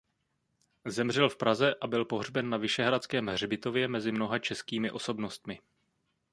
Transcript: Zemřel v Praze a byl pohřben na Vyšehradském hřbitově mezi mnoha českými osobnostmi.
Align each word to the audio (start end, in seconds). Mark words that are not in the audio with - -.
Zemřel 0.87 1.29
v 1.29 1.37
Praze 1.37 1.75
a 1.81 1.87
byl 1.87 2.05
pohřben 2.05 2.49
na 2.49 2.57
Vyšehradském 2.57 3.27
hřbitově 3.27 3.87
mezi 3.87 4.11
mnoha 4.11 4.39
českými 4.39 4.91
osobnostmi. 4.91 5.59